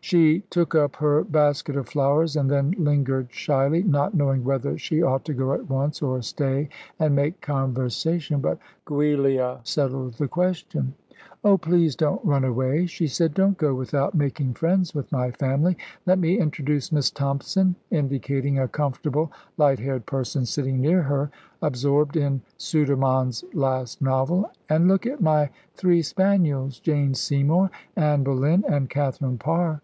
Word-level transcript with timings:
She 0.00 0.40
took 0.50 0.74
up 0.74 0.96
her 0.96 1.24
basket 1.24 1.76
of 1.78 1.88
flowers, 1.88 2.36
and 2.36 2.50
then 2.50 2.72
lingered 2.76 3.28
shyly, 3.32 3.82
not 3.82 4.12
knowing 4.14 4.44
whether 4.44 4.76
she 4.76 5.00
ought 5.02 5.24
to 5.24 5.32
go 5.32 5.54
at 5.54 5.70
once, 5.70 6.02
or 6.02 6.20
stay 6.20 6.68
and 7.00 7.16
make 7.16 7.40
conversation; 7.40 8.42
but 8.42 8.58
Giulia 8.86 9.60
settled 9.62 10.12
the 10.12 10.28
question. 10.28 10.92
"Oh, 11.42 11.56
please 11.56 11.96
don't 11.96 12.22
run 12.22 12.44
away," 12.44 12.84
she 12.84 13.06
said. 13.06 13.32
"Don't 13.32 13.56
go 13.56 13.74
without 13.74 14.14
making 14.14 14.52
friends 14.54 14.94
with 14.94 15.10
my 15.10 15.30
family. 15.30 15.74
Let 16.04 16.18
me 16.18 16.38
introduce 16.38 16.92
Miss 16.92 17.10
Thompson," 17.10 17.74
indicating 17.90 18.58
a 18.58 18.68
comfortable, 18.68 19.32
light 19.56 19.78
haired 19.78 20.04
person 20.04 20.44
sitting 20.44 20.82
near 20.82 21.00
her, 21.02 21.30
absorbed 21.62 22.18
in 22.18 22.42
Sudermann's 22.58 23.42
last 23.54 24.02
novel, 24.02 24.50
"and 24.68 24.86
look 24.86 25.06
at 25.06 25.22
my 25.22 25.48
three 25.76 26.02
spaniels, 26.02 26.78
Jane 26.78 27.14
Seymour, 27.14 27.70
Anne 27.96 28.22
Boleyn, 28.22 28.64
and 28.68 28.90
Catherine 28.90 29.38
Parr. 29.38 29.80